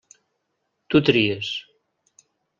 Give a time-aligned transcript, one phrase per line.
[0.95, 1.53] Tu tries.